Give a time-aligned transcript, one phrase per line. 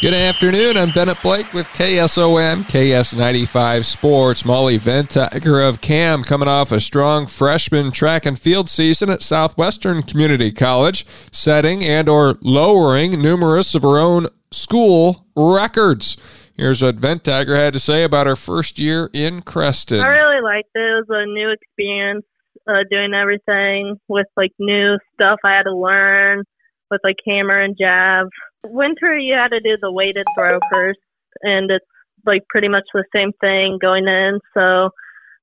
[0.00, 0.78] Good afternoon.
[0.78, 4.46] I'm Bennett Blake with KSOM, KS95 Sports.
[4.46, 10.02] Molly Ventager of CAM coming off a strong freshman track and field season at Southwestern
[10.02, 16.16] Community College, setting and or lowering numerous of her own school records.
[16.54, 20.00] Here's what Ventager had to say about her first year in Creston.
[20.00, 20.80] I really liked it.
[20.80, 22.24] It was a new experience,
[22.66, 26.44] uh, doing everything with like new stuff I had to learn
[26.90, 28.28] with like hammer and jav.
[28.64, 30.98] Winter, you had to do the weighted throw first,
[31.42, 31.84] and it's
[32.26, 34.40] like pretty much the same thing going in.
[34.54, 34.90] So,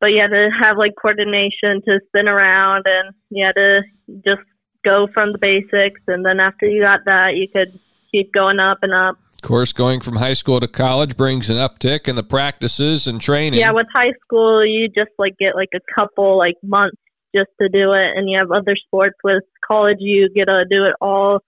[0.00, 3.82] but you had to have like coordination to spin around, and you had to
[4.24, 4.46] just
[4.84, 7.78] go from the basics, and then after you got that, you could
[8.10, 9.18] keep going up and up.
[9.34, 13.20] Of course, going from high school to college brings an uptick in the practices and
[13.20, 13.60] training.
[13.60, 16.96] Yeah, with high school, you just like get like a couple like months
[17.34, 19.16] just to do it, and you have other sports.
[19.24, 21.40] With college, you get to do it all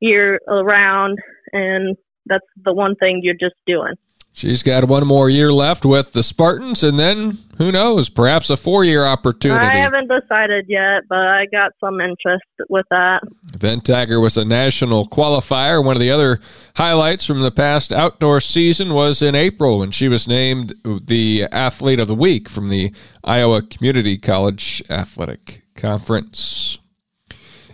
[0.00, 1.18] year around,
[1.52, 3.94] and that's the one thing you're just doing.
[4.36, 8.56] She's got one more year left with the Spartans, and then who knows, perhaps a
[8.56, 9.64] four year opportunity.
[9.64, 13.22] I haven't decided yet, but I got some interest with that.
[13.52, 15.82] Ventager was a national qualifier.
[15.82, 16.40] One of the other
[16.74, 22.00] highlights from the past outdoor season was in April when she was named the Athlete
[22.00, 26.78] of the Week from the Iowa Community College Athletic Conference.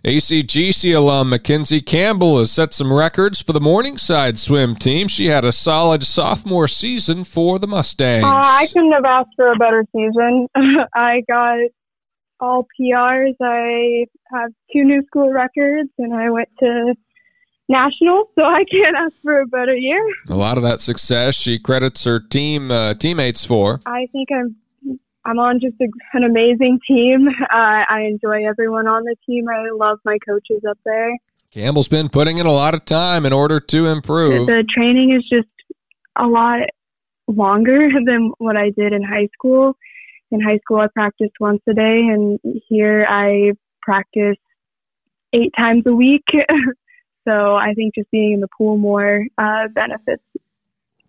[0.04, 5.08] ACGC alum Mackenzie Campbell has set some records for the Morningside swim team.
[5.08, 8.24] She had a solid sophomore season for the Mustangs.
[8.24, 10.48] Uh, I couldn't have asked for a better season.
[10.94, 11.58] I got
[12.40, 13.34] all PRs.
[13.42, 16.94] I have two new school records, and I went to
[17.68, 20.02] national, so I can't ask for a better year.
[20.28, 23.80] A lot of that success she credits her team uh, teammates for.
[23.84, 24.56] I think I'm
[25.24, 27.28] I'm on just a, an amazing team.
[27.28, 29.46] Uh, I enjoy everyone on the team.
[29.48, 31.16] I love my coaches up there.
[31.52, 34.46] Campbell's been putting in a lot of time in order to improve.
[34.46, 35.48] The training is just
[36.16, 36.60] a lot
[37.26, 39.76] longer than what I did in high school.
[40.30, 42.38] In high school, I practiced once a day, and
[42.68, 44.36] here I practice
[45.32, 46.24] eight times a week.
[47.28, 50.22] so I think just being in the pool more uh, benefits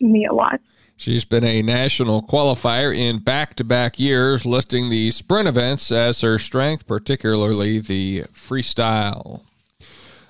[0.02, 0.60] me a lot.
[1.02, 6.22] She's been a national qualifier in back to back years, listing the sprint events as
[6.22, 9.42] her strength, particularly the freestyle.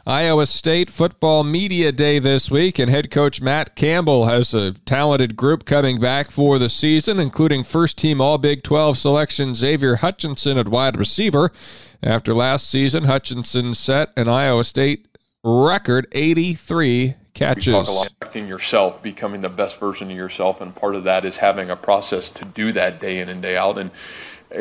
[0.07, 5.35] Iowa State Football Media Day this week, and head coach Matt Campbell has a talented
[5.35, 10.57] group coming back for the season, including first team All Big 12 selection Xavier Hutchinson
[10.57, 11.51] at wide receiver.
[12.01, 15.07] After last season, Hutchinson set an Iowa State
[15.43, 17.67] record 83 catches.
[17.67, 21.03] We talk a lot about yourself, becoming the best version of yourself, and part of
[21.05, 23.77] that is having a process to do that day in and day out.
[23.77, 23.91] And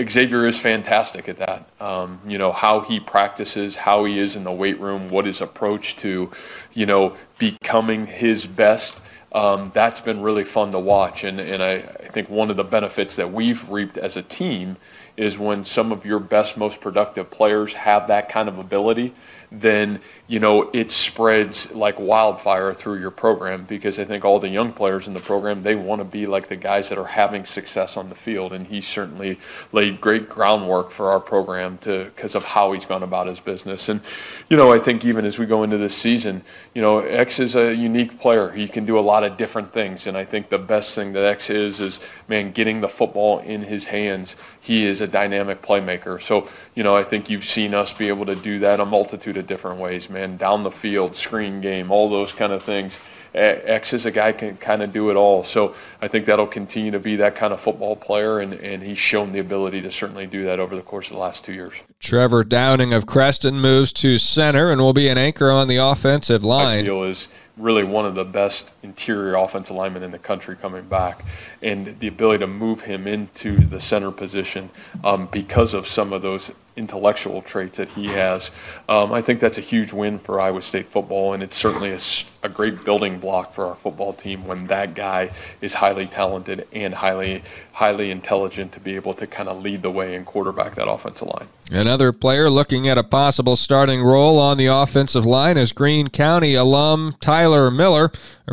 [0.08, 1.68] Xavier is fantastic at that.
[1.80, 5.40] Um, you know how he practices, how he is in the weight room, what his
[5.40, 6.30] approach to,
[6.72, 9.00] you know, becoming his best.
[9.32, 12.64] Um, that's been really fun to watch, and and I, I think one of the
[12.64, 14.76] benefits that we've reaped as a team
[15.20, 19.12] is when some of your best, most productive players have that kind of ability
[19.52, 24.48] then you know it spreads like wildfire through your program because I think all the
[24.48, 27.44] young players in the program they want to be like the guys that are having
[27.44, 29.40] success on the field, and he certainly
[29.72, 33.88] laid great groundwork for our program to because of how he's gone about his business.
[33.88, 34.00] And
[34.48, 36.44] you know I think even as we go into this season,
[36.74, 38.50] you know X is a unique player.
[38.50, 41.24] He can do a lot of different things, and I think the best thing that
[41.24, 41.98] X is is
[42.28, 44.36] man getting the football in his hands.
[44.60, 46.20] He is a dynamic playmaker.
[46.20, 49.36] So you know I think you've seen us be able to do that a multitude
[49.36, 50.36] of different ways, man.
[50.36, 52.98] Down the field, screen game, all those kind of things.
[53.32, 55.44] X is a guy can kind of do it all.
[55.44, 58.98] So I think that'll continue to be that kind of football player, and, and he's
[58.98, 61.74] shown the ability to certainly do that over the course of the last two years.
[62.00, 66.42] Trevor Downing of Creston moves to center and will be an anchor on the offensive
[66.42, 66.80] line.
[66.80, 70.84] I feel is really one of the best interior offensive linemen in the country coming
[70.84, 71.24] back,
[71.62, 74.70] and the ability to move him into the center position
[75.04, 78.50] um, because of some of those intellectual traits that he has.
[78.88, 82.00] Um, I think that's a huge win for Iowa State football, and it's certainly a,
[82.42, 85.30] a, great building block for our football team when that guy
[85.60, 87.42] is highly talented and highly
[87.74, 91.28] highly intelligent to be able to kind of lead the way and quarterback that offensive
[91.28, 91.48] line.
[91.70, 96.54] Another player looking at a possible starting role on the offensive line is Greene County
[96.54, 98.10] alum Tyler Miller,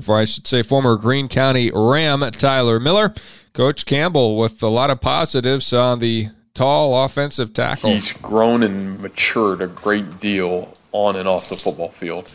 [0.08, 3.14] or I should say former Greene County Ram Tyler Miller.
[3.54, 6.28] Coach Campbell with a lot of positives on the
[6.58, 7.92] tall offensive tackle.
[7.92, 12.32] He's grown and matured a great deal on and off the football field.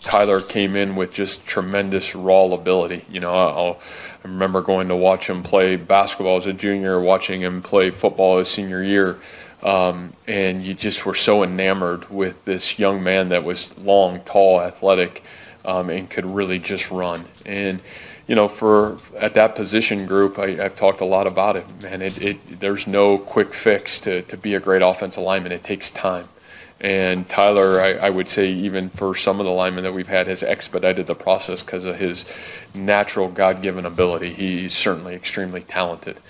[0.00, 3.04] Tyler came in with just tremendous raw ability.
[3.10, 3.80] You know, I'll,
[4.24, 8.38] i remember going to watch him play basketball as a junior, watching him play football
[8.38, 9.18] his senior year.
[9.62, 14.60] Um, and you just were so enamored with this young man that was long, tall,
[14.60, 15.22] athletic,
[15.64, 17.24] um, and could really just run.
[17.44, 17.80] And
[18.26, 21.64] you know, for at that position group, I, have talked a lot about it.
[21.80, 25.52] Man, it, it, there's no quick fix to, to be a great offensive lineman.
[25.52, 26.28] It takes time.
[26.80, 30.26] And Tyler, I, I, would say, even for some of the linemen that we've had,
[30.26, 32.24] has expedited the process because of his
[32.74, 34.34] natural God given ability.
[34.34, 36.20] He's certainly extremely talented.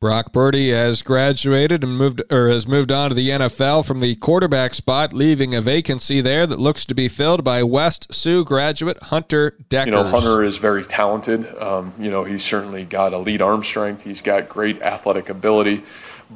[0.00, 4.14] Brock Purdy has graduated and moved or has moved on to the NFL from the
[4.14, 8.96] quarterback spot, leaving a vacancy there that looks to be filled by West Sioux graduate
[9.02, 9.84] Hunter Dekkers.
[9.84, 11.46] You know, Hunter is very talented.
[11.58, 14.00] Um, you know, he's certainly got elite arm strength.
[14.02, 15.82] He's got great athletic ability,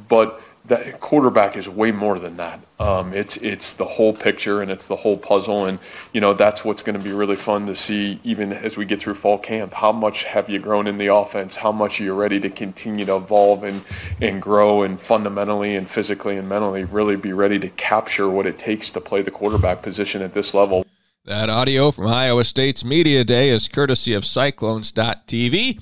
[0.07, 2.59] but that quarterback is way more than that.
[2.79, 5.79] Um, it's it's the whole picture and it's the whole puzzle, and
[6.11, 8.19] you know that's what's going to be really fun to see.
[8.23, 11.55] Even as we get through fall camp, how much have you grown in the offense?
[11.55, 13.83] How much are you ready to continue to evolve and
[14.21, 18.59] and grow and fundamentally and physically and mentally really be ready to capture what it
[18.59, 20.85] takes to play the quarterback position at this level.
[21.25, 25.81] That audio from Iowa State's Media Day is courtesy of Cyclones.tv.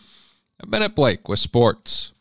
[0.65, 2.12] Bennett Blake with sports.